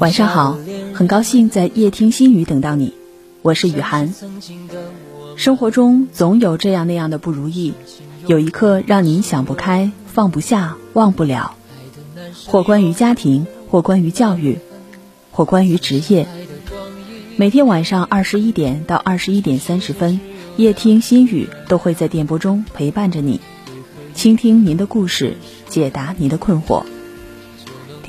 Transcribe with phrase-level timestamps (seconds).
[0.00, 0.58] 晚上好，
[0.94, 2.94] 很高兴在夜听心语等到你，
[3.42, 4.14] 我是雨涵。
[5.36, 7.72] 生活中总有这样那样的不如意，
[8.26, 11.56] 有一刻让您想不开、放不下、忘不了，
[12.46, 14.58] 或关于家庭，或关于教育，
[15.32, 16.28] 或关于职业。
[17.36, 20.20] 每天晚上二十一点到二十一点三十分，
[20.56, 23.40] 夜听心语都会在电波中陪伴着你，
[24.14, 25.36] 倾听您的故事，
[25.68, 26.84] 解答您的困惑。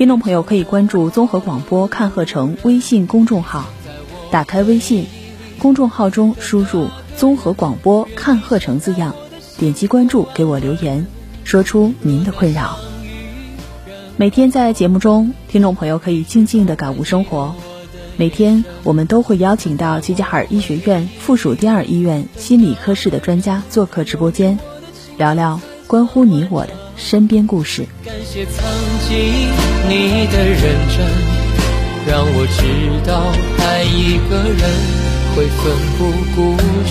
[0.00, 3.66] 听众朋友可以关注综合广播看鹤城微信公众号，
[4.30, 5.04] 打开微信
[5.58, 9.14] 公众号中输入“综合广播看鹤城”字样，
[9.58, 11.06] 点击关注，给我留言，
[11.44, 12.78] 说出您的困扰。
[14.16, 17.54] 每天在节目中，听众朋友可以静静的感悟生活。
[18.16, 24.58] 每天我们都会邀请到齐齐哈尔医学院附属第二医院心理科室的专家做客直播间，
[25.18, 27.86] 聊聊关乎你我的身边故事。
[28.04, 28.62] 感谢曾
[29.08, 29.16] 经。
[29.88, 30.60] 你的认
[30.94, 30.98] 真，
[32.06, 32.60] 让我知
[33.08, 34.62] 道爱一个人
[35.34, 35.64] 会奋
[35.96, 35.98] 不
[36.36, 36.38] 顾
[36.86, 36.90] 身。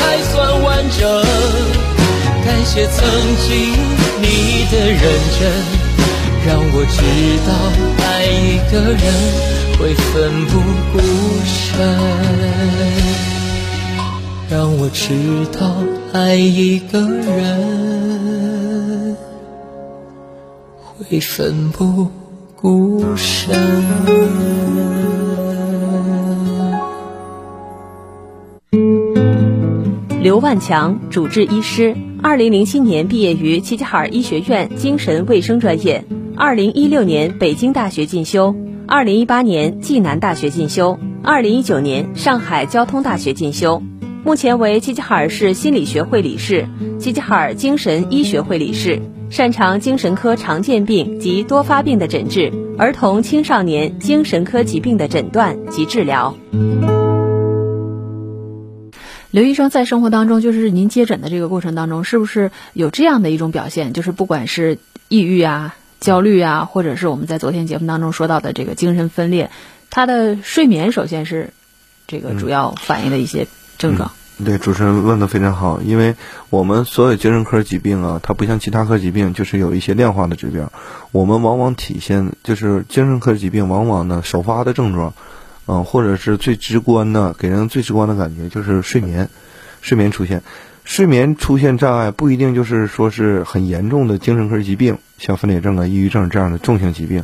[0.00, 1.06] 才算完整。
[2.44, 3.04] 感谢曾
[3.46, 3.52] 经
[4.20, 4.24] 你
[4.72, 5.02] 的认
[5.38, 5.40] 真，
[6.46, 7.00] 让我知
[7.46, 7.50] 道
[8.04, 9.04] 爱一个人
[9.78, 10.08] 会奋
[10.46, 10.52] 不
[10.92, 10.98] 顾
[11.44, 11.56] 身。
[14.50, 15.60] 让我知道
[16.12, 19.16] 爱一个人
[20.98, 22.10] 会奋不
[22.56, 23.54] 顾身。
[30.30, 36.04] 刘万强，主治医师，二零零七年毕业于齐齐哈尔医学院精神卫生专业，
[36.36, 38.54] 二零一六年北京大学进修，
[38.86, 43.82] 二零一八年暨南大学进修，二零一九年上海交通大学进修，
[44.22, 46.68] 目前为齐齐哈尔市心理学会理事、
[47.00, 56.36] 齐齐哈尔精神医学会理事，擅长精神科常见病及多发病的诊治，儿童青少年精神科疾病的诊断及治疗。
[59.30, 63.92] 刘医生在生活当中，就是您接诊的这个过程当中，是不是有这样的一种表现？
[63.92, 64.78] 就是不管是
[65.08, 69.50] 抑郁啊、焦虑啊，或者是我们在昨天节目当中说到的这个精神分裂，
[69.88, 71.50] 他的睡眠首先是
[72.08, 73.46] 这个主要反映的一些
[73.78, 74.10] 症状。
[74.44, 76.16] 对，主持人问的非常好，因为
[76.48, 80.72] 我们所有精神科疾病啊，它不像其他科疾病，就是有一些量化的指标。
[81.12, 85.14] 我们往往体现就是精神科疾病往往呢首发的症状。
[85.72, 89.28] 嗯，或者是最直观的，给人最直观的感觉就是睡眠，
[89.80, 90.42] 睡眠出现，
[90.82, 97.22] 睡眠出现障碍不一定就是说是很严重的精神科疾病，像分裂症啊、抑郁症这样的重型疾病，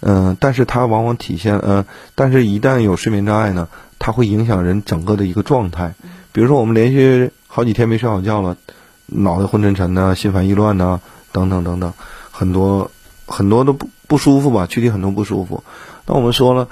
[0.00, 1.84] 嗯，但是它往往体现，呃，
[2.14, 5.94] 但是一旦有睡眠障碍呢，它会影响人整个的一个状态，
[6.32, 8.56] 比如说我们连续好几天没睡好觉了，
[9.04, 11.00] 脑袋昏沉沉的，心烦意乱呐，
[11.32, 11.92] 等等等等，
[12.30, 12.90] 很多
[13.26, 15.62] 很多都不不舒服吧，具体很多不舒服，
[16.06, 16.68] 那我们说了。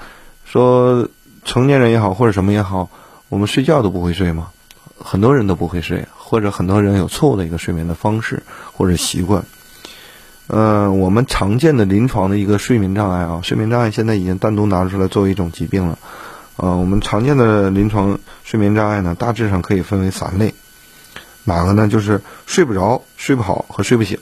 [0.53, 1.07] 说
[1.43, 2.87] 成年人也好，或者什么也好，
[3.27, 4.49] 我们睡觉都不会睡吗？
[4.99, 9.43] 很多人都不会睡，或者很多人有错误的一个睡眠的方式或者习惯。
[10.45, 15.97] 呃，我们常见的临床的一个睡眠障碍啊，睡眠障碍现在已经单独拿出来作为一种疾病了。
[16.57, 20.53] 呃，我们常见的临床睡眠障碍呢，大致上可以分为三类。
[21.45, 21.87] 哪个呢？
[21.87, 24.19] 就是睡不着、睡不好和睡不醒。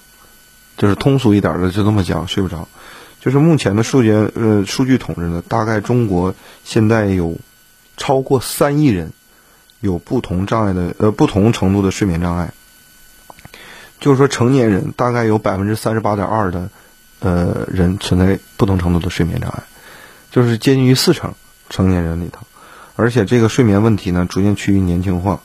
[0.78, 2.70] 就是通俗一点的，就这么讲，睡不着。
[3.22, 6.34] 就是目前的数据，呃，数据统计呢，大概中国
[6.64, 7.38] 现在有
[7.96, 9.14] 超过三亿人
[9.80, 12.52] 有不同障碍的，呃，不同程度的睡眠障碍。
[14.00, 16.72] 就是说，成年人大概有百分之三十八点二的，
[17.20, 19.62] 呃，人存在不同程度的睡眠障碍，
[20.32, 21.36] 就是接近于四成
[21.70, 22.48] 成年人里头，
[22.96, 25.40] 而且这个睡眠问题呢，逐渐趋于年轻化。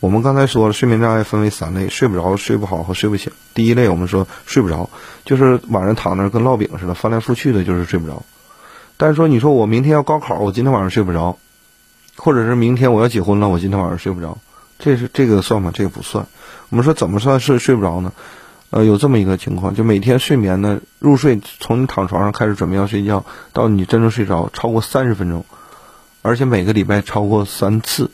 [0.00, 3.32] 我们刚才说了，睡眠障碍分为三类：睡不着、睡不好和睡不醒。
[3.52, 4.90] 第一类，我们说睡不着，
[5.24, 8.22] 就是晚上躺那跟烙饼似的，翻来覆去的，就是睡不着。
[8.96, 11.38] 但是说，你说我明天要高考，我今天晚上睡不着，
[12.16, 14.38] 或者是明天我要结婚了，我今天晚上睡不着，
[14.78, 15.72] 这是这个算吗？
[15.74, 16.26] 这个不算。
[16.68, 18.12] 我们说怎么算是睡不着呢？
[18.70, 25.44] 呃，有这么一个情况，就每天睡眠呢，入睡从你躺床上开始准备要睡觉，到你真正睡着，超过三十分钟，
[26.22, 28.12] 而且每个礼拜超过三次。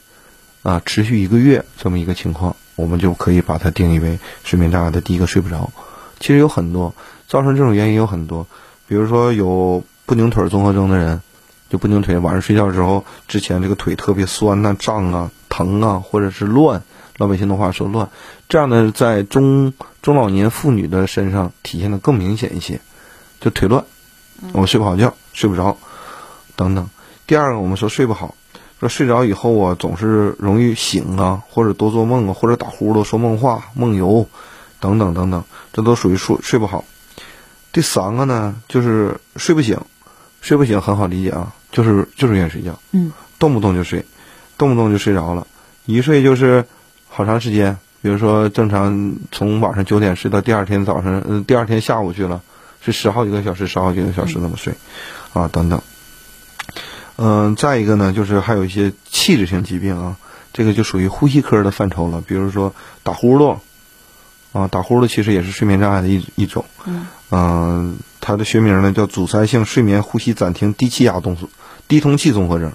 [0.64, 5.70] 啊，持续一个月这么一个情况，我们就可以把它定义为睡眠障碍的第一个睡不着。
[6.18, 6.94] 其实有很多
[7.28, 8.46] 造成这种原因有很多，
[8.88, 11.20] 比如说有不拧腿综合征的人，
[11.68, 16.82] 就不拧腿，晚上睡觉的时候之前这个腿特别酸呐、胀啊、疼啊，或者是乱，
[17.18, 18.08] 老百姓的话说乱，
[18.48, 22.80] 这样呢在中中老年妇女的身上体现的更明显一些，
[23.38, 23.84] 就腿乱，
[24.54, 25.76] 我睡不好觉，睡不着，
[26.56, 26.88] 等等。
[27.26, 28.34] 第二个，我们说睡不好。
[28.84, 34.28] 说睡着以后啊，总是容易醒啊，或者多做梦啊，或者打呼噜、说梦话、梦游，
[34.78, 35.42] 等等等等，
[35.72, 36.84] 这都属于睡睡不好。
[37.72, 39.80] 第三个呢，就是睡不醒，
[40.42, 44.04] 睡不醒很好理解啊，就是就是愿意睡觉，嗯，动不动就睡，
[44.58, 45.46] 动不动就睡着了，
[45.86, 46.66] 一睡就是
[47.08, 52.42] 好长时间，比如说正常从晚上九点睡到第二天早上，嗯，第二天下午去了，
[52.82, 54.74] 是十好几个小时，十好几个小时那么睡，
[55.32, 55.80] 啊，等等。
[57.16, 60.16] 嗯，再一个呢，就是还有一些器质性疾病啊，
[60.52, 62.20] 这个就属于呼吸科的范畴了。
[62.20, 62.74] 比如说
[63.04, 63.58] 打呼噜，
[64.52, 66.64] 啊，打呼噜其实也是睡眠障碍的一一种。
[67.30, 71.36] 嗯，它的学名呢叫阻塞性睡眠呼吸暂停低气压动
[71.86, 72.72] 低通气综合征。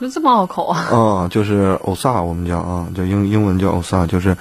[0.00, 0.78] 就这么拗口啊？
[0.92, 4.36] 啊，就是 OSA，我们叫啊，叫英英文叫 OSA，就是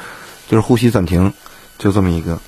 [0.48, 1.34] 就是呼吸暂停，
[1.80, 2.40] 就这么一个。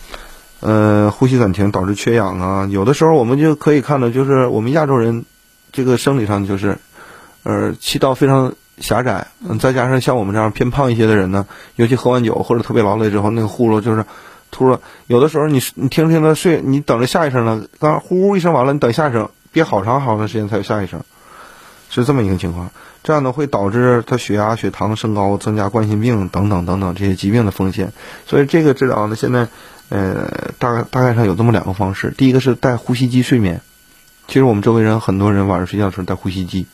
[0.59, 5.25] 呃，呼吸暂停导致缺氧啊，有的时候我们就可以看到，就是我们亚洲人。
[5.71, 6.77] 这个生理上就是，
[7.43, 14.05] 呃，气道非常狭窄，嗯，再加上像我们这样偏胖一些的人呢，尤其喝完酒或者特别劳累之后，那个呼噜就是
[14.51, 21.01] 突然，有的时候你你听听他睡，你等着下一声呢，刚呼一声完了，你等下一声，憋好长好长时间才有下一声，
[21.89, 22.69] 是这么一个情况。
[23.03, 27.93] 这样呢会导致他血压、血糖升高，增加冠心病等等等等这些疾病的风险。
[28.25, 29.47] 所以这个治疗呢，现在
[29.89, 33.61] 呃大概大概上有这么两个方式，第一个是带呼吸机睡眠。
[34.27, 36.67] 其实我们周围人很多人晚上睡觉的时候戴呼吸机，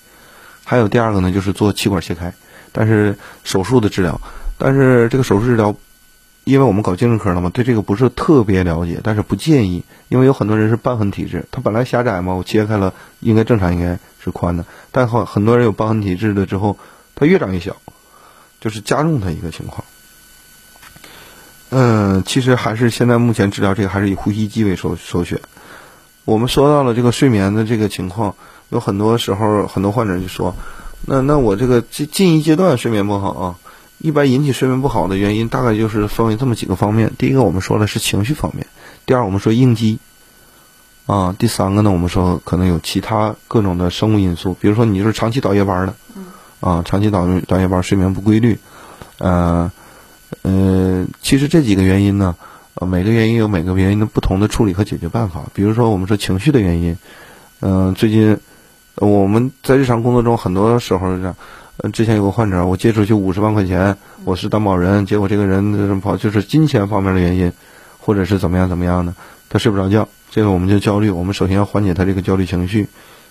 [0.66, 2.34] 还有第二个呢，就是做气管切开，
[2.72, 4.20] 但是手术的治疗，
[4.58, 5.76] 但是这个手术治疗，
[6.46, 16.80] 因为我们搞精神科的嘛，对这个不是特别了解，但是不建议，因为有很多人是瘢痕体质，他本来狭窄嘛，我切开了应该正常应该是宽的，但很很多人有瘢痕体质的之后，
[17.14, 17.76] 它越长越小，
[18.60, 19.86] 就是加重它一个情况。
[21.70, 25.40] 嗯，其实还是现在目前治疗这个还是以呼吸机为首首选。
[26.26, 28.36] 我们说到了这个睡眠的这个情况，
[28.70, 30.56] 有很多时候很多患者就说，
[31.06, 33.56] 那那我这个近近一阶段睡眠不好啊，
[33.98, 37.12] 一般引起睡眠不好的原因大概就是分为这么几个方面。
[37.18, 38.68] 第一个我们说的是情绪方面，
[39.06, 40.00] 第二我们说应激，
[41.08, 45.94] 啊，第三个呢我们说可能有其他各种的生物因素，比如说你就是长期倒夜班的，
[46.62, 48.58] 啊，长期倒倒夜班睡眠不规律，
[49.18, 49.70] 呃，
[50.44, 52.38] 呃，其实这几个原因呢。
[52.76, 55.44] 呃，每个原因有每个原因的不同的处理和解决办法。
[55.54, 56.98] 比如说，我们说情绪的原因，
[57.62, 58.38] 嗯，最近
[58.96, 61.36] 我们在日常工作中很多时候是这样。
[61.78, 67.52] 嗯，之前有个患者，我借出去五十万块钱，我是担保人，结果这个人跑就是金钱方面的原因，
[68.00, 69.14] 或者是怎么样怎么样的，
[69.50, 71.10] 他睡不着觉，这个我们就焦虑。
[71.10, 72.88] 我们首先要缓解他这个焦虑情绪。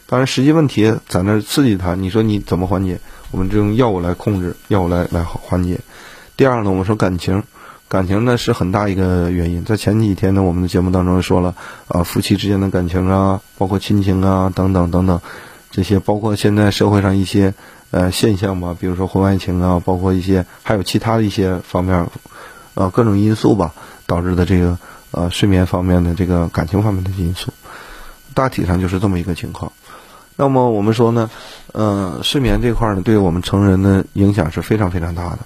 [0.07, 2.99] 当然，实际问题在那刺激他，你说你怎么缓解？
[3.31, 5.79] 我们就用药物来控制，药物来来缓解。
[6.37, 7.43] 第二呢，我们说感情。
[7.93, 11.55] 感情呢是很大一个原因，在前几天呢，我们的节目当中说了，
[11.89, 15.21] 啊，夫妻之间的感情啊，包括亲情啊，等等等等，
[15.71, 17.53] 这些包括现在社会上一些
[17.91, 22.09] 呃现象吧，比如说婚外情啊，包括一些还有其他的一些方面，
[22.73, 23.75] 呃，各种因素吧，
[24.07, 24.79] 导致的这个
[25.11, 27.53] 呃睡眠方面的这个感情方面的因素，
[28.33, 29.71] 大体上就是这么一个情况。
[30.37, 31.29] 那么我们说呢，
[31.73, 35.41] 呃，睡眠这块呢，对我们成人的影响是非常非常大的。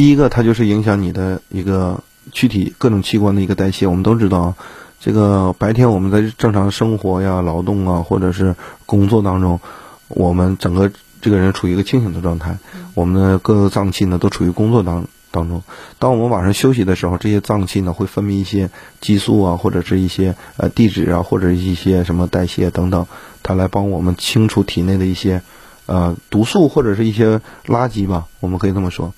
[0.00, 2.02] 第一个，它就是影响你的一个
[2.32, 3.86] 躯体各种器官的一个代谢。
[3.86, 4.54] 我们都知道，
[4.98, 9.60] 这个白天我们在正常生活呀、劳动啊，或者是工作当中，
[10.08, 10.90] 我们整个
[11.20, 12.56] 这个人处于一个清醒的状态，
[12.94, 15.62] 我们的各个脏器呢都处于工作当当中。
[15.98, 18.70] 当我们晚上休息的时候，这些脏器呢会分泌一些
[19.02, 23.06] 激素啊，或者是一些呃地质啊，或者是一些什么代谢等等，
[23.42, 25.42] 它来帮我们清除体内的一些
[25.84, 29.12] 呃毒素或者是一些垃圾吧，我们可以这么说。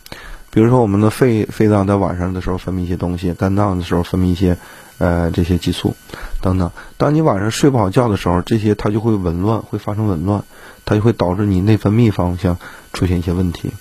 [0.55, 4.59] 比如说我们的肺肺脏在晚上的时候分泌一些东西，肝脏的时候分泌一些
[4.99, 5.97] 呃这些激素
[6.43, 6.71] 等等。
[6.99, 10.45] 当你晚上睡不好觉的时候，这些它就会紊乱，会发生紊乱，
[10.85, 12.59] 它就会导致你内分泌方向
[12.93, 13.73] 出现一些问题。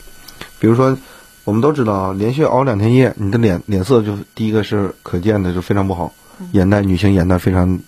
[0.60, 0.98] 比如说，
[1.44, 6.14] 我们都知道啊，连续熬两天夜，你的脸脸色就第一个是可见的就非常不好，
[6.54, 7.82] 眼袋女性眼袋非常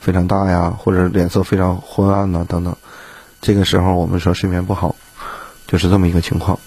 [0.00, 2.74] 非常大呀，或者脸色非常昏暗呐等等。
[3.40, 4.96] 这个时候我们说睡眠不好，
[5.68, 6.58] 就是这么一个情况。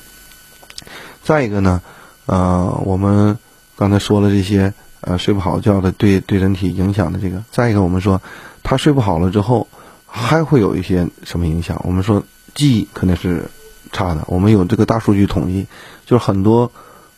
[1.28, 1.82] 再一个呢，
[2.26, 3.38] 呃，我们
[3.76, 7.44] 刚才说了这些，呃，睡不好觉的对对人体影响的这个。
[7.52, 8.22] 再一个，我们说
[8.64, 9.68] 他睡不好了之后，
[10.06, 11.82] 还会有一些什么影响？
[11.84, 12.24] 我们说
[12.56, 13.50] 记忆肯定是
[13.92, 14.24] 差的。
[14.28, 15.68] 我们有这个大数据统计，
[16.06, 16.72] 就是很多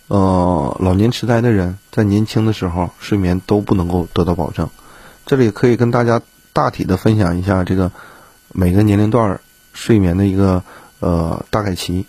[0.07, 4.67] 呃老年痴呆的人在年轻的时候睡眠都不能够得到保证。
[5.27, 6.19] 这里可以跟大家
[6.51, 7.91] 大体的分享一下这个
[8.53, 9.39] 每个年龄段
[9.71, 10.63] 睡眠的一个
[10.99, 12.07] 呃大概期。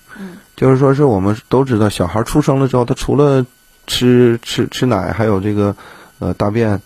[0.61, 3.47] 就是说，是我们都知道，小孩出生了之后，他除了
[3.87, 5.75] 吃吃吃奶，还有这个
[6.19, 6.83] 呃大便，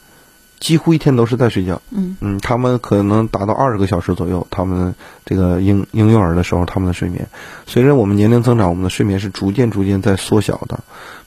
[0.60, 1.82] 几乎一天都是在睡觉。
[1.90, 4.46] 嗯嗯，他们可能达到二十个小时左右。
[4.48, 7.26] 他们这个婴婴幼儿的时候，他们的睡眠，
[7.66, 10.78] 随着我们年龄增长，我们的睡眠是逐渐逐渐在缩小的。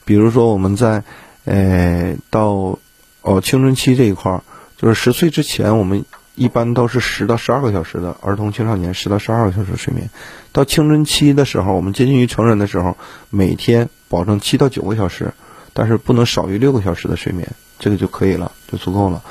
[0.05, 1.03] 比如说，我们在
[1.43, 2.79] 呃到
[3.23, 4.41] 哦青春期这一块儿，
[4.77, 6.05] 就是十岁之前，我们。
[6.37, 10.07] 一般都是十到十二个小时的儿童青少年，十到十二个小时睡眠。
[10.51, 12.95] 到青春期的时候，我们接近于成人的时候，
[13.31, 15.33] 每天保证七到九个小时，
[15.73, 19.23] 但是不能少于六个小时的睡眠，这个就可以了，就足够了。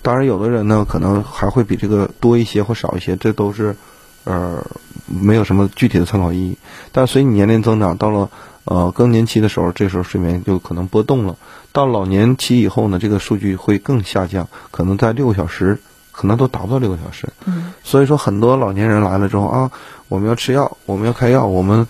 [0.00, 3.76] 当然，有的人呢，可能还会比这个多一些或少一些，这都是
[4.24, 4.64] 呃
[5.04, 6.56] 没有什么具体的参考意义。
[6.90, 8.30] 但随你年龄增长，到了
[8.64, 11.36] 呃更年期的时候，这时候睡眠就可能波动了。
[11.72, 15.78] 到老年期以后呢，这个数据会更下降，可能在六个小时。
[16.16, 19.70] 可能都达不到六个小时，嗯，所以说很多老年人来了之后啊，
[20.08, 21.86] 我们要吃药，我们要开药，我们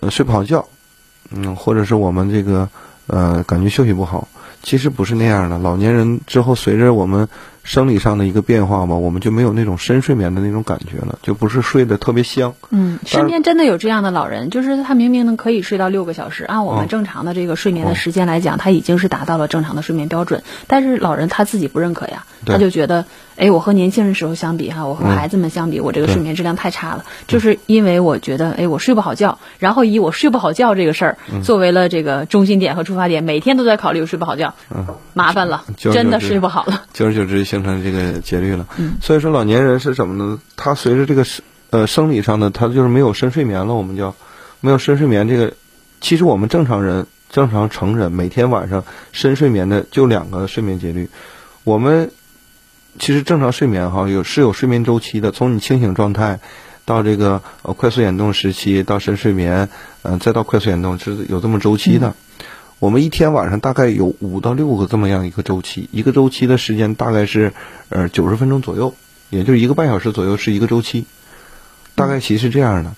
[0.00, 0.66] 呃睡不好觉，
[1.30, 2.66] 嗯，或者是我们这个
[3.06, 4.26] 呃感觉休息不好，
[4.62, 5.58] 其实不是那样的。
[5.58, 7.28] 老年人之后随着我们。
[7.62, 12.54] 生理上的一个变化嘛，我们就没有那种深睡眠的那种感觉了，就不是睡得特别香。
[12.70, 20.42] 嗯，身边真的有这样的老人，就是他明明能可以睡到六个小时，按我们正常的这个睡眠的时间来讲，他已经是达到了正常的睡眠标准。
[20.66, 23.04] 但是老人他自己不认可呀，他就觉得，
[23.36, 34.54] 哎，我和年轻人时候相比哈，我和孩子们相比，我这个睡眠质量太差了，就是因为我觉得，哎，我睡不好觉，然后以我睡不好觉这个事儿作为了这个中心点和出发点，每天都在考虑我睡不好觉，
[35.14, 37.51] 麻烦了，真的睡不好了，久而久之。
[37.52, 38.66] 形成这个节律了，
[39.02, 40.40] 所以说老年人是什么呢？
[40.56, 43.74] 他随着这个生呃生理上的，他就是没有深睡眠了。
[43.74, 44.14] 我们叫
[44.62, 45.28] 没有深睡眠。
[45.28, 45.52] 这个
[46.00, 51.10] 其实我们正常人、正常成人每天晚上深睡眠的就两个睡眠节律。
[51.62, 52.10] 我们
[52.98, 56.40] 其实正常睡眠哈有是有睡眠周期的，从你清醒状态
[56.86, 59.68] 到这个呃快速眼动时期到深睡眠，
[60.04, 62.14] 嗯，再到快速眼动是有这么周期的。
[62.82, 67.52] 我们一天晚上大概有五到六个这么样一个周期，一个周期的时间大概是
[67.90, 68.92] 呃九十分钟左右，
[69.30, 71.06] 也就是一个半小时左右是一个周期，
[71.94, 72.92] 大概其实是这样的。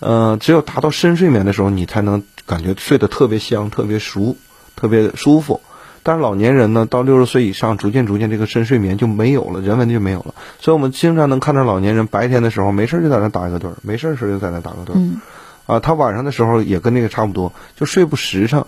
[0.00, 4.34] 呃，只有达到深睡眠的时候，你才能感觉睡得特别香、特别熟、
[4.74, 5.60] 特别舒服。
[6.02, 10.34] 但是老年人呢，到六十岁以上，逐渐逐渐这个深睡眠就没有了，人文就没有了。
[10.58, 15.20] 所以我们经常能看到老年人白天的时候没事就在那打一个盹儿，没事的时候就在那打个盹儿。
[15.66, 18.64] 啊，他晚上的时候也跟那个差不多，就睡不实诚。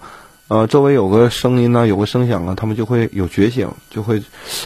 [0.50, 4.20] 呃，周围有个声音呢，有个声响啊，他们就会有觉醒，就会，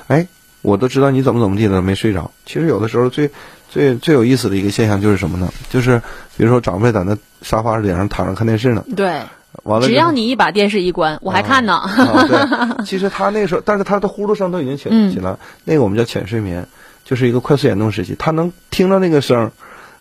[0.06, 0.26] 哎，
[0.62, 2.30] 我都知道你怎么怎么地了，没睡着。
[2.46, 3.30] 其实有的时候最
[3.68, 5.52] 最最有意思的一个现象就是什么呢？
[5.68, 6.00] 就是
[6.38, 8.82] 比如说长辈在那沙发顶上躺着看电视呢。
[8.96, 9.20] 对。
[9.64, 9.86] 完了。
[9.86, 11.82] 只要你一把电视一关，我还看呢。
[12.28, 12.86] 对。
[12.86, 16.66] 其实他那时候，但是他的呼噜声都已经起起来，那个我们叫浅睡眠，
[17.04, 19.50] 就是一个快速眼动时期，他能听到那个声，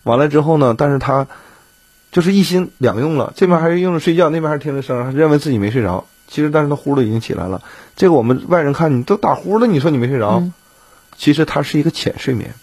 [0.02, 1.26] 完了之后呢，但是他。
[2.14, 6.06] 就是一心两用了，这边还是用着睡觉，那边还是听着声，认为自己没睡着。
[6.28, 7.60] 其实，但是他呼噜已经起来了。
[7.96, 10.44] 这个我们外人看你都打呼了，你说你没睡着，
[11.16, 12.54] 其实它是一个浅睡眠，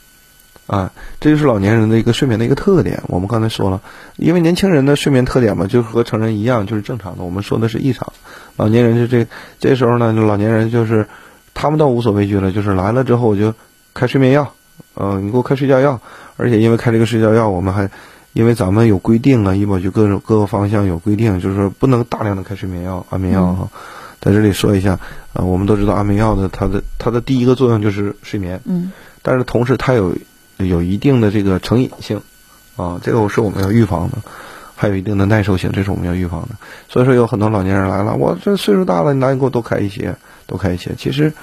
[0.67, 3.03] 啊，这就是老年人的一个睡眠的一个特点。
[3.07, 3.81] 我们刚才说了，
[4.15, 7.25] 因为年轻人的睡眠特点嘛，就和成人一样，就是正常的。
[7.25, 8.13] 我们说的是异常，
[8.55, 9.27] 老年人就这
[9.59, 11.07] 这时候呢，老年人就是
[11.53, 13.53] 他们倒无所畏惧了，就是来了之后我就
[13.93, 14.53] 开睡眠药，
[14.95, 15.99] 嗯，你给我开睡觉药，
[16.37, 17.91] 而且因为开这个睡觉药，我们还。
[18.33, 23.67] 因为咱们有规定啊，医保局各种各个方向有规定，就是说不能大量的开睡眠药、安眠药哈。
[24.21, 24.99] 在这里说一下，
[25.33, 30.15] 呃，我们都知道安眠药的它的它的第一个作用就是睡眠，嗯，但是同时它有
[30.57, 32.21] 有一定的这个成瘾性，
[32.77, 34.17] 啊，这个是我们要预防的，
[34.75, 36.49] 还有一定的耐受性，这是我们要预防的。
[36.87, 40.91] 所以说有很多老年人来了，我这岁数大了，你拿你给我多开一些，多开一些。
[40.97, 41.33] 其实，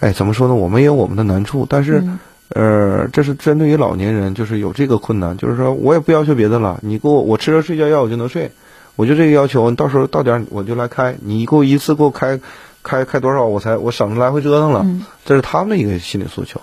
[0.00, 0.54] 哎，怎么说呢？
[0.54, 2.04] 我们也有我们的难处，但是。
[2.48, 8.52] 呃，这是针对于老年人，就是有这个困难，就是说我也不要求别的了，你给我我吃了睡觉药我就能睡，
[8.96, 12.40] 我就这个要求，你到时候到点我就来开，你给我一次给我开，
[12.82, 14.86] 开开多少我才我省得来回折腾了，
[15.26, 16.60] 这是他们的一个心理诉求，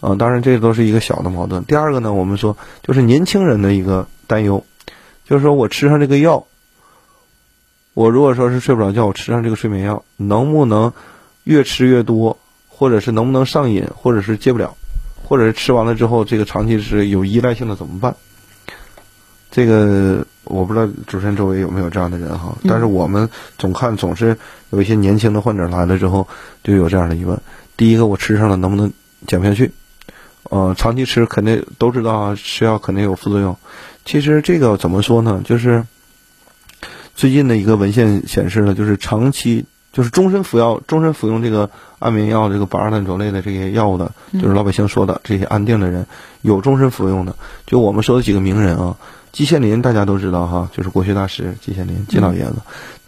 [0.00, 1.64] 啊，当然这都是一个小的矛盾。
[1.64, 4.64] 第二个呢，我们说就是年轻人的一个担忧，
[5.24, 6.44] 就是说我吃上这个药，
[7.94, 10.92] 我如果说是睡不着觉，我吃上这个睡眠药，能不能
[11.44, 12.36] 越吃越多，
[12.68, 14.76] 或者是能不能上瘾，或者是戒不了。
[15.30, 18.12] 或者是吃完了之后，这个长期是有依赖性的怎么办？
[19.48, 22.52] 这个我不知道主持人周围有没有这样的人哈。
[22.64, 24.36] 但是我们总看总是
[24.70, 26.26] 有一些年轻的患者来了之后
[26.64, 27.40] 就有这样的疑问：
[27.76, 28.92] 第一个，我吃上了能不能
[29.28, 29.70] 减不下去？
[30.50, 33.56] 呃，长期吃肯定都知道啊，吃药肯定有副作用。
[34.04, 35.40] 其实这个怎么说呢？
[35.44, 35.86] 就是
[37.14, 39.64] 最近的一个文献显示了，就是长期。
[39.92, 41.68] 就是终身服药、终身服用这个
[41.98, 46.06] 安眠药、这个巴尔氮卓类的这些药物的，就是老百姓说的这些安定的人，
[46.42, 47.34] 有终身服用的。
[47.66, 48.96] 就我们说的几个名人啊，
[49.32, 52.56] 季羡林大家都知道哈，就是国学大师季羡林季老爷子，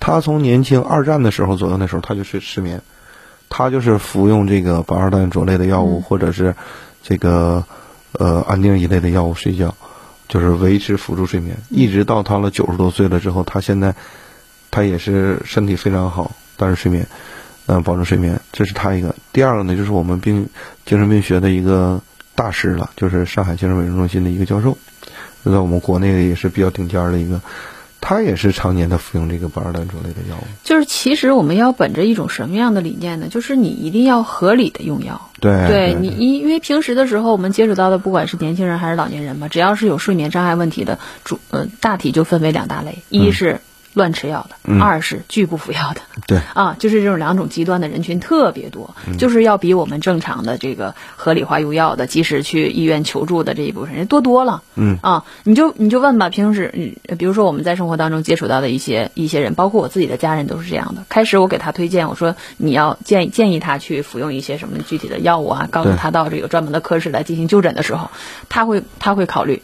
[0.00, 2.82] 他从年轻二战的时候左右那时候他就是失眠，
[3.48, 6.56] 他就是服用这个巴尔氮卓类的药物或者是
[7.02, 7.64] 这个
[8.12, 9.76] 呃安定一类的药物睡觉，
[10.28, 13.94] 就是维持辅助睡眠，一直到他了九十多岁了之后，他现在
[14.72, 16.32] 他也是身体非常好。
[16.56, 17.06] 但是睡眠，
[17.66, 19.14] 嗯，保证睡眠，这是他一个。
[19.32, 20.48] 第二个呢，就是我们病
[20.84, 22.00] 精神病学的一个
[22.34, 24.76] 大师了，就是上海精神卫生中心的一个教授，
[25.44, 27.40] 在我们国内也是比较顶尖的一个，
[28.00, 30.42] 他也是常年的服用这个巴尔氮卓类的药物。
[30.64, 33.28] 就是其实我们要本着一种什么样的理念呢？
[33.28, 35.30] 就是你一定要合理的用药。
[35.40, 43.60] 对，对你因因为平时的时候我们接触到的，不管是年轻人还是老年人嘛，只要是有睡眠障碍问题的，主呃大体就分为两大类，一是。
[43.94, 54.62] 乱吃药的，二是拒不服药的， 对啊，就是这种两种极端的人群特别多，就是要比我们正常的这个合理化用药的，及时去医院求助的这一部分人多多了。
[54.74, 61.04] 嗯啊，你就你就问吧，平时嗯，比如说我们在生活当中接触到的一些一些人，包括我自己的家人都是这样的。
[61.08, 68.10] 开始我给他推荐，我说你要建议建议他去服用一些什么具体的药物啊，告诉他到这个专门的科室来进行就诊的时候，
[68.48, 69.62] 他会他会考虑。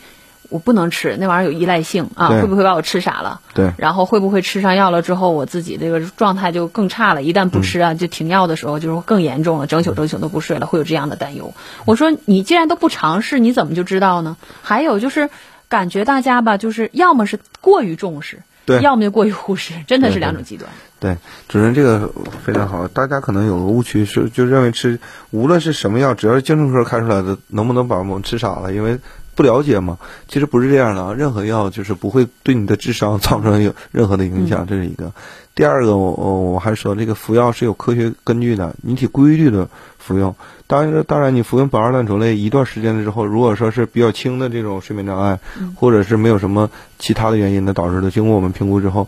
[0.48, 3.40] 我不能吃那玩意儿有依赖性啊，会不会把我吃傻了？
[3.54, 7.22] 对，然后会不会吃上药了之后，我自己这个状态就更差了？
[7.22, 11.52] 一旦不吃啊，就停药的时候就是更严重了，整宿整宿都不睡了，会有这样的担忧。
[11.84, 14.37] 我说你既然都不尝试，你怎么就知道呢？
[14.62, 15.28] 还有就是
[15.68, 20.70] 感觉大家吧，就是要么是过于重视，对，要么就过于忽视，真的是两种极端。
[21.00, 22.11] 对，主任这个
[22.44, 22.88] 非常好。
[22.88, 24.98] 大家可能有个误区是，就认为吃
[25.30, 28.72] 无论是什么药，只要是精神科开出来的，能不能把我们吃傻了？
[28.72, 28.98] 因为
[29.38, 31.14] 不了解嘛，其实不是这样的啊。
[31.14, 35.12] 任何药就是不会对你的智商 造成有任何的影响，这是一个。
[35.55, 40.35] 第二个，我我我还说这个服药是有科学根据的，你得规律的服用。
[40.66, 45.38] 当然，当然你服用苯二氮卓类一段时间了之后，如果说是比较轻的这种睡眠障碍，
[45.77, 49.07] 或者是没有什么其他的原因的导致的，经过我们评估之后。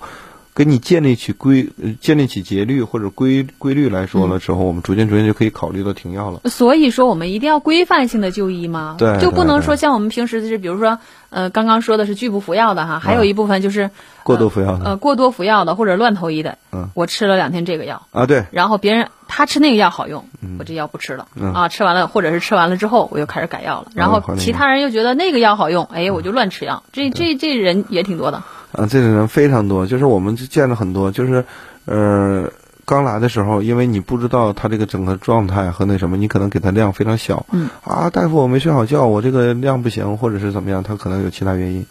[0.61, 1.71] 给你建立起规，
[2.03, 6.43] 建立起节律或者规规律来说的时候，我们逐渐逐渐就可以考虑到停药了。
[6.51, 8.97] 所以说，我们一定要规范性的就医吗？
[8.99, 10.99] 对，就不能说像我们平时就是，比如说，
[11.31, 13.91] 呃，刚刚说的是拒不服药的哈，还有一部分就是
[14.23, 16.59] 过多服药的，呃，过多服药的或者乱投医的。
[16.73, 20.25] 嗯，我吃了两天这个药啊，对，然后别人他吃那个药好用，
[20.59, 28.43] 我这药不吃了啊，吃完了或者是吃完了之后我又开始改药了，然后其他人又觉得那个药好用，哎，我就乱吃药，这这这人也挺多的。
[28.73, 31.45] 啊，这种人非常多，就是我们见了很多，就是，
[31.87, 32.49] 呃，
[32.91, 41.87] 刚来的时候，因为你不知道他这个整个状态和那什么，你可能给他量非常小，嗯，啊，大夫我没睡好觉，我这个量不行，或者是怎么样，他可能有其他原因，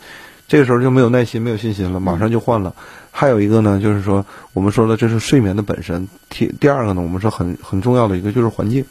[0.49, 2.75] 这个时候就没有耐心，没有信心了，马上就换了。
[3.11, 6.09] 还有一个呢，就是说我们说了，这是睡眠的本身。
[6.27, 8.83] 第第二个呢，我们说很很重要的一个就是环境。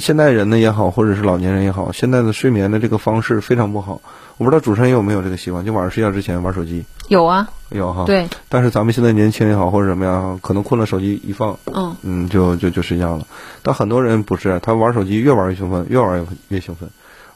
[0.00, 4.00] 现代人呢也好，或者是老年人也好，现在的睡眠的这个方式非常不好。
[4.36, 6.84] 我不知道主持人有没有这个习惯，就晚上睡觉之前玩手机。
[7.08, 8.04] 有啊，有哈。
[8.04, 8.26] 对。
[8.48, 13.26] 但是咱们现在年轻也好，或者什么呀，可能困了，手机一放，嗯嗯，就就就睡觉了。
[13.62, 16.88] 但很多人不是，他玩手机越玩越兴奋，越玩越越兴奋，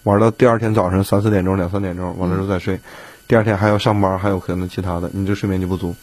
[0.02, 2.80] 玩到第二天早上三四点钟、两三点钟，完了之后再睡，
[3.28, 5.94] 第二天还要上班，还有可能其他的，你这睡眠就不足。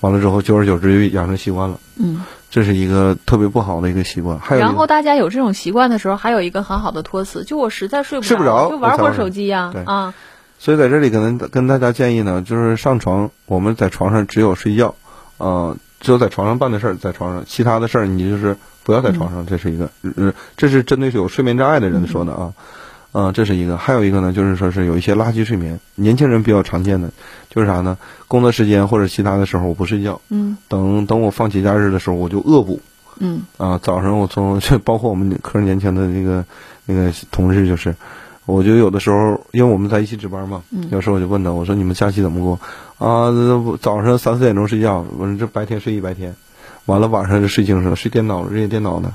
[0.00, 1.78] 完了之后，久而久之就养成习惯了。
[1.96, 2.22] 嗯。
[2.48, 4.38] 这是一个特别不好的一个习惯。
[4.38, 9.70] 还有，然后大家有这种习惯的时候，还有一个很好的托词，就我实在睡不着，就玩会儿手机呀。
[9.72, 10.14] 对啊。
[10.58, 14.94] 所以在这里可能跟大家建议呢，就是上床，我们在床上只有睡觉，
[15.36, 19.44] 呃，只有在床上办的事儿在床上，其他的事儿你就是不要在床上。
[19.44, 22.54] 这是一个，呃，这是针对有睡眠障碍的人说的啊。
[22.56, 22.62] 嗯，
[23.32, 27.10] 这是一个，还有一个呢，就是说是有一些垃圾睡眠，年轻人比较常见的，
[27.48, 27.96] 就是啥呢？
[28.28, 32.80] 工作时间或者其他的时候我不睡觉，嗯，等等我放节假日的时候我就恶补，
[33.18, 36.44] 嗯，啊，早上我从 就包括我们科年轻的那个
[36.84, 37.94] 那个同事就是，
[38.44, 42.60] 我就有的时候因为我们在一起值班嘛，有时候我就问他，我说你们假期怎么过？
[42.98, 43.32] 啊，
[43.80, 46.34] 早上三四点钟睡觉，我说这白天睡一白天，
[46.84, 49.14] 完了晚上就睡精神了，睡电脑了，日夜颠倒的。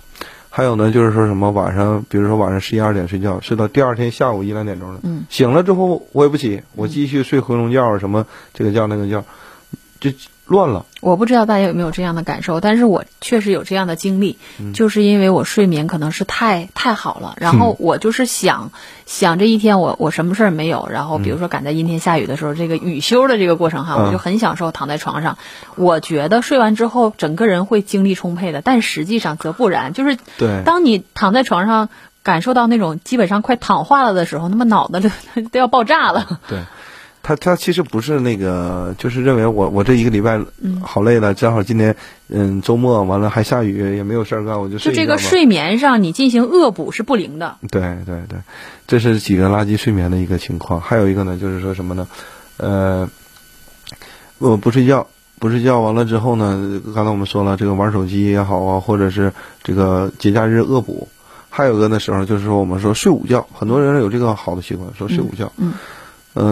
[0.51, 9.23] 还有呢，就是说什么晚上，比如说晚上十一二点睡觉，睡到第二天下午一两点钟了，醒了之后我也不起，我继续睡回笼觉，什么这个觉那个觉，
[9.99, 10.11] 就。
[10.51, 14.37] 乱了，我不知道大家有没有这样的感受，但是我确实有这样的经历，
[14.73, 18.71] 就是因为我睡眠可能是太太好了，然后我就是想
[19.05, 25.37] 想这一天我我什么事儿没有，然后比如说赶在阴天下雨的时候，这个雨休的这个过程哈，我就很享受躺在床上，
[25.75, 30.17] 我觉得睡完之后整个人会精力充沛的，但实际上则不然，就是
[30.65, 31.87] 当你躺在床上
[32.23, 36.39] 感受到那种基本上快躺化了的时候，那么脑子都 都要爆炸了。
[36.47, 36.59] 对。
[37.23, 40.39] 他他其实不是那个，就是认为我我这一个礼拜
[40.81, 41.95] 好累了，正好今天
[42.29, 47.57] 嗯周末完了还下雨也没有事儿干，我就就这个睡眠上你进行恶补是不灵的。
[47.69, 48.39] 对对对，
[48.87, 50.81] 这是几个垃圾睡眠的一个情况。
[50.81, 52.07] 还有一个呢，就是说什么呢？
[52.57, 53.07] 呃，
[54.39, 55.05] 我不睡觉，
[55.37, 59.31] 不睡觉完了之后呢，刚才我们说了，这个玩手机也好啊，或者是
[59.63, 61.07] 这个节假日恶补。
[61.49, 65.51] 还有个那时候就是说我们说睡午觉，很多人有这个好的习惯，说睡午觉。
[65.57, 65.67] 嗯。
[65.67, 65.73] 嗯，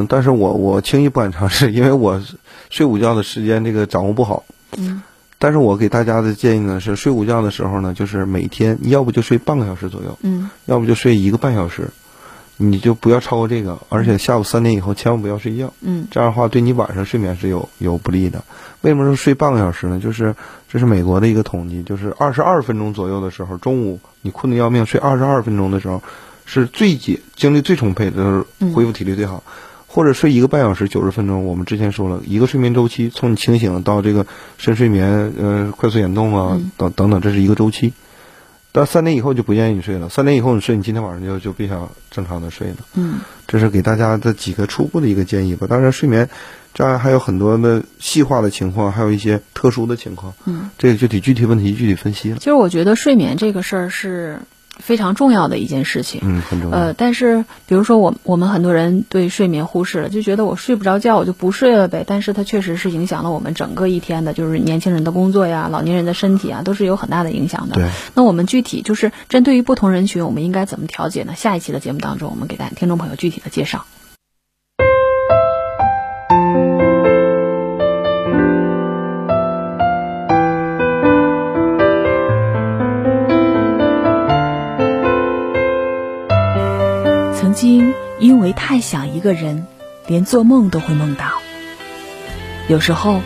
[0.08, 2.22] 但是我我轻易不敢尝试，因为我
[2.70, 4.44] 睡午觉的时间这个掌握不好。
[4.78, 5.02] 嗯。
[5.42, 11.88] 但是我给大家的建议呢是，睡午觉的时候呢，就是每天要不就睡半个小时左右，嗯，要不就睡一个半小时，
[12.58, 13.80] 你就不要超过这个。
[13.88, 18.44] 而且下午三点以后千万不要睡觉，嗯，这样的话对你晚上睡眠是有有不利的。
[18.82, 19.98] 为什么说睡半个小时呢？
[19.98, 20.36] 就是
[20.70, 26.04] 这是美国的一个统计，就是二十二分钟左右的时候，中午你困得要命，睡二十二分钟的时候，
[26.44, 29.42] 是最解精力最充沛的，就是恢复体力最好。
[29.92, 34.28] 或者睡一个半小时九十分钟，我们之前说了一个睡眠周期，从你清醒到这个
[34.60, 37.92] 深睡眠，呃，快速眼动啊，等等等，这是一个周期。
[38.72, 42.76] 但三点以后就不建议你睡了，三点以后你睡，你今天晚上就就别想正常的睡了。
[42.94, 45.66] 嗯，这是给大家的几个初步的一个建议吧。
[45.68, 46.30] 当然，睡眠
[46.76, 50.36] 障碍还有很多的细化的情况，还有一些特殊的情况。
[50.46, 52.38] 嗯，这个具体具体问题具体分析了。
[52.38, 54.40] 其实我觉得睡眠这个事儿是。
[54.80, 56.78] 非常重要的一件事情，嗯，很重要。
[56.78, 62.04] 呃，但是比如说我我们很多人对睡眠忽视了，就觉得我睡不着觉，我就不睡了呗。
[62.08, 67.76] 但是它确实是影响了我们整个一天的，就是年轻人的工作呀、老年人的身体啊，都是有很大的影响的。
[67.76, 67.90] 对。
[68.16, 71.34] 那我们具体就是针对于不同人群，我们应该怎么调节呢？
[71.36, 73.86] 下一期的节目当中，我们给大家听众朋友具体的介绍。
[87.68, 89.66] 因为太想一个人，
[90.08, 91.42] 连做梦都会梦到。
[92.70, 93.22] 有时候，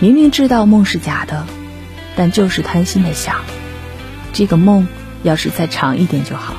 [0.00, 1.46] 明明知道梦是假的，
[2.16, 3.36] 但就是贪心的想，
[4.32, 4.88] 这个梦
[5.22, 6.56] 要是再长一点就好。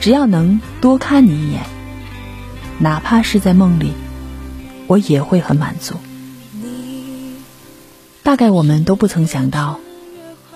[0.00, 1.62] 只要能多看你一眼，
[2.78, 3.92] 哪怕是在梦里，
[4.86, 5.94] 我也会很满足。
[8.22, 9.78] 大概我们都不曾想到，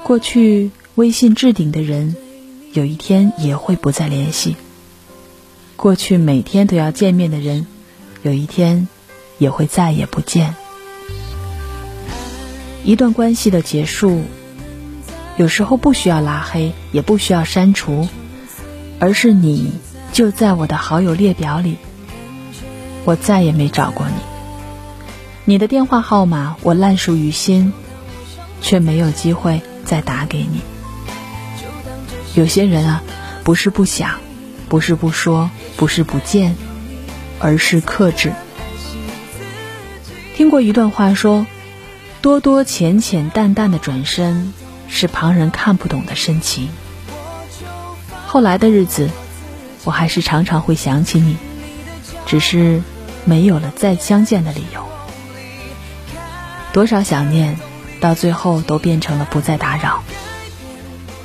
[0.02, 2.16] 过去微信置顶的人，
[2.72, 4.56] 有一天也会不再联系。
[5.78, 7.64] 过去每天都要见面的人，
[8.22, 8.88] 有一天
[9.38, 10.56] 也会再也不见。
[12.82, 14.24] 一段关系的结束，
[15.36, 18.08] 有时候不需要拉黑，也不需要删除，
[18.98, 19.70] 而是你
[20.12, 21.76] 就在我的好友列表里，
[23.04, 24.14] 我再也没找过你。
[25.44, 27.72] 你的电话号码我烂熟于心，
[28.60, 30.60] 却没有机会再打给你。
[32.34, 33.04] 有些人啊，
[33.44, 34.18] 不是不想。
[34.68, 36.56] 不是不说，不是不见，
[37.38, 38.32] 而是克制。
[40.34, 41.46] 听过一段话说
[42.20, 44.52] ：“多多浅浅淡淡的转身，
[44.88, 46.68] 是旁人看不懂的深情。”
[48.26, 49.08] 后来的日子，
[49.84, 51.36] 我还是常常会想起你，
[52.26, 52.82] 只是
[53.24, 54.84] 没有了再相见的理由。
[56.72, 57.56] 多少想念，
[58.00, 60.02] 到最后都变成了不再打扰。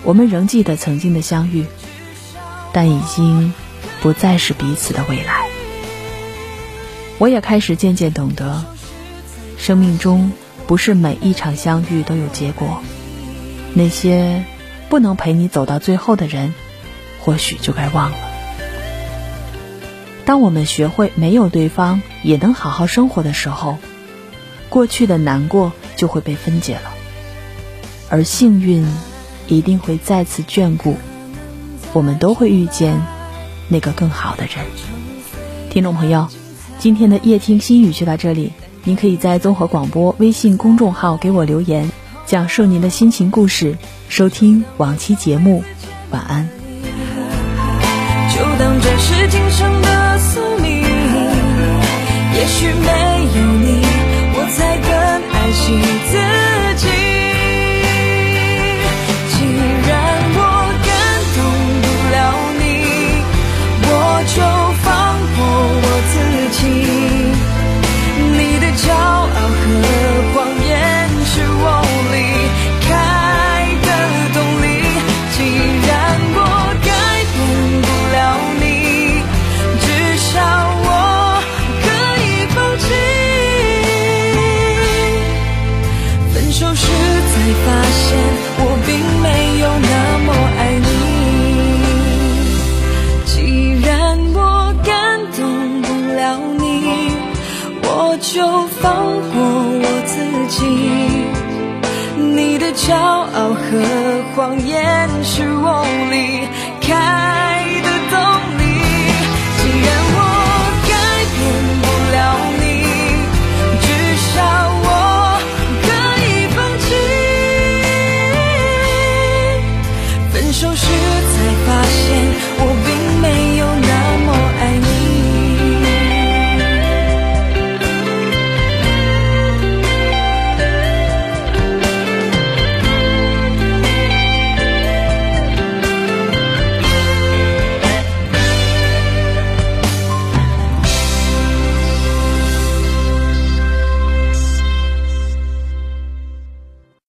[0.03, 1.65] 我们仍记得曾经的相遇。
[2.75, 3.53] 但已经
[4.03, 5.47] 不再是彼此的未来。
[7.19, 8.65] 我也开始渐渐懂得，
[9.57, 10.33] 生命中
[10.67, 12.81] 不是每一场相遇都有结果。
[13.73, 14.43] 那些
[14.89, 16.53] 不能陪你走到最后的人，
[17.21, 18.17] 或许就该忘了。
[20.25, 23.77] 当我们学会没有对方也能好好生活的时候，
[24.67, 26.91] 过去的难过就会被分解了，
[28.09, 28.85] 而幸运
[29.47, 30.97] 一定会再次眷顾，
[31.93, 33.01] 我们都会遇见
[33.73, 34.63] 那个更好的人。
[35.71, 36.27] 听众朋友，
[36.77, 41.89] 今天的夜听心语就到这里，您可以在综合广播微信公众号给我留言，
[42.27, 43.75] 讲述您的心情故事，
[44.09, 45.63] 收听往期节目。
[46.11, 46.47] 晚安。
[48.29, 50.83] 就当这是今生的宿命，
[52.35, 52.89] 也许没
[53.35, 53.81] 有你，
[54.35, 54.91] 我才更
[55.31, 55.63] 爱惜
[56.11, 56.42] 自。
[98.13, 98.93] 我就放
[99.31, 100.13] 过我自
[100.47, 100.63] 己。
[102.15, 103.63] 你的骄傲和
[104.35, 106.47] 谎言是我离
[106.79, 107.22] 开。